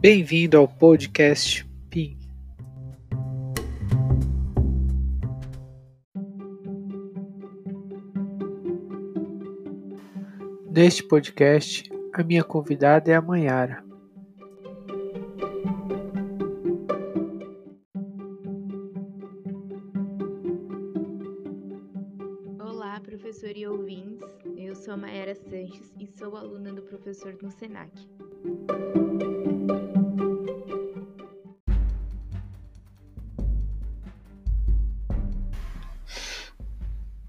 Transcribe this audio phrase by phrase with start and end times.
[0.00, 2.16] Bem-vindo ao podcast PIN.
[10.70, 13.82] Neste podcast, a minha convidada é a Manhara.
[22.60, 24.28] Olá, professor e ouvintes.
[24.56, 27.90] Eu sou a Mayara Sanches e sou aluna do professor no SENAC.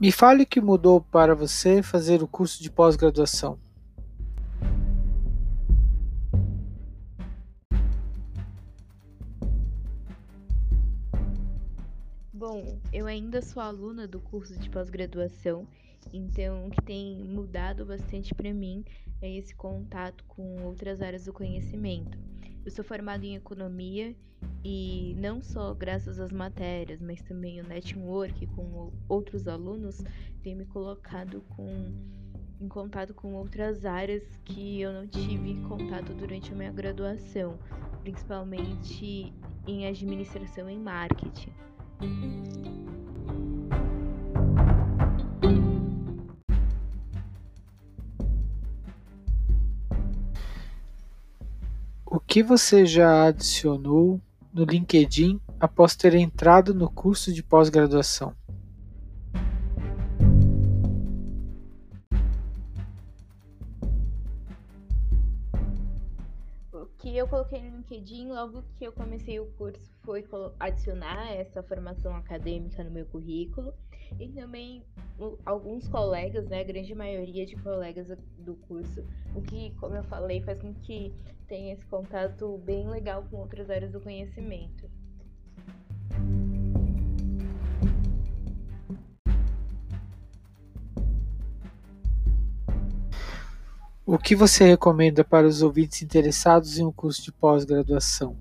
[0.00, 3.56] Me fale o que mudou para você fazer o curso de pós-graduação.
[12.32, 15.64] Bom, eu ainda sou aluna do curso de pós-graduação,
[16.12, 18.84] então o que tem mudado bastante para mim
[19.22, 22.18] é esse contato com outras áreas do conhecimento.
[22.64, 24.16] Eu sou formada em economia
[24.64, 30.02] e não só graças às matérias, mas também o network com outros alunos
[30.42, 31.92] tem me colocado com,
[32.58, 37.58] em contato com outras áreas que eu não tive contato durante a minha graduação,
[38.00, 39.32] principalmente
[39.66, 41.52] em administração e marketing.
[52.14, 54.20] O que você já adicionou
[54.52, 58.32] no LinkedIn após ter entrado no curso de pós-graduação?
[66.72, 70.24] O que eu coloquei no LinkedIn logo que eu comecei o curso foi
[70.60, 73.74] adicionar essa formação acadêmica no meu currículo
[74.18, 74.82] e também
[75.44, 80.42] alguns colegas, né, a grande maioria de colegas do curso, o que, como eu falei,
[80.42, 81.12] faz com que
[81.46, 84.90] tenha esse contato bem legal com outras áreas do conhecimento.
[94.06, 98.36] O que você recomenda para os ouvintes interessados em um curso de pós-graduação?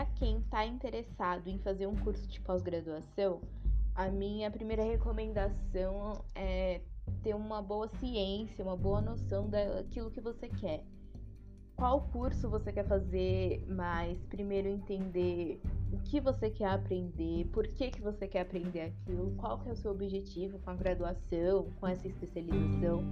[0.00, 3.42] Para quem está interessado em fazer um curso de pós-graduação,
[3.94, 6.80] a minha primeira recomendação é
[7.22, 10.82] ter uma boa ciência, uma boa noção daquilo que você quer
[11.80, 15.58] qual curso você quer fazer, mas primeiro entender
[15.90, 19.72] o que você quer aprender, por que, que você quer aprender aquilo, qual que é
[19.72, 23.02] o seu objetivo com a graduação, com essa especialização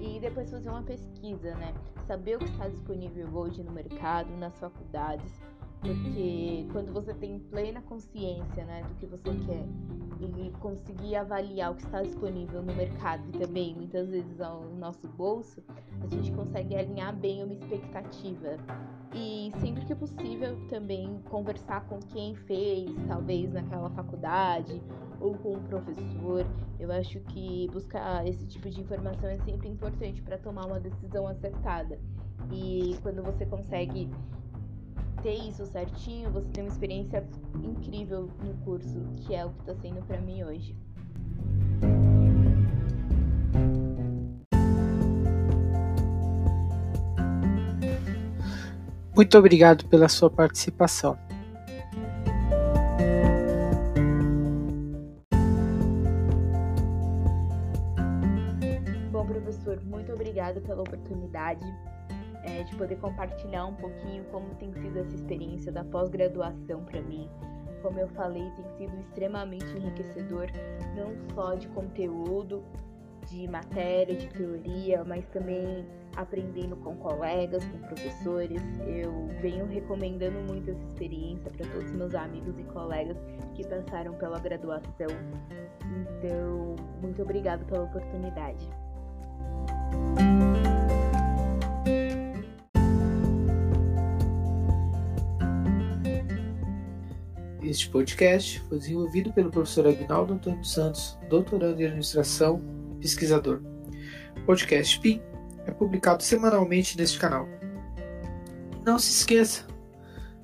[0.00, 1.72] e depois fazer uma pesquisa, né?
[2.04, 5.32] Saber o que está disponível hoje no mercado, nas faculdades,
[5.86, 9.66] porque quando você tem plena consciência, né, do que você quer
[10.20, 15.06] e conseguir avaliar o que está disponível no mercado e também muitas vezes ao nosso
[15.08, 15.62] bolso,
[16.02, 18.56] a gente consegue alinhar bem uma expectativa.
[19.14, 24.82] E sempre que possível também conversar com quem fez, talvez naquela faculdade
[25.20, 26.46] ou com um professor.
[26.78, 31.26] Eu acho que buscar esse tipo de informação é sempre importante para tomar uma decisão
[31.26, 31.98] acertada.
[32.52, 34.10] E quando você consegue
[35.22, 37.26] ter isso certinho, você tem uma experiência
[37.62, 40.76] incrível no curso, que é o que está sendo para mim hoje.
[49.14, 51.18] Muito obrigado pela sua participação.
[59.10, 61.64] Bom, professor, muito obrigado pela oportunidade
[62.46, 67.28] é, de poder compartilhar um pouquinho como tem sido essa experiência da pós-graduação para mim.
[67.82, 70.46] Como eu falei, tem sido extremamente enriquecedor,
[70.94, 72.64] não só de conteúdo,
[73.28, 75.84] de matéria, de teoria, mas também
[76.16, 78.62] aprendendo com colegas, com professores.
[78.86, 83.16] Eu venho recomendando muito essa experiência para todos os meus amigos e colegas
[83.54, 85.08] que passaram pela graduação.
[85.82, 88.68] Então, muito obrigada pela oportunidade.
[97.66, 102.62] Este podcast foi desenvolvido pelo professor Agnaldo Antônio Santos, doutorando em administração
[103.00, 103.60] pesquisador.
[104.36, 105.20] O podcast PIN
[105.66, 107.48] é publicado semanalmente neste canal.
[108.84, 109.66] Não se esqueça,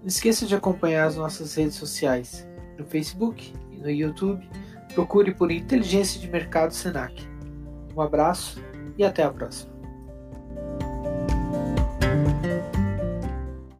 [0.00, 2.46] não esqueça de acompanhar as nossas redes sociais
[2.76, 4.46] no Facebook e no YouTube.
[4.92, 7.26] Procure por Inteligência de Mercado Senac.
[7.96, 8.62] Um abraço
[8.98, 9.75] e até a próxima.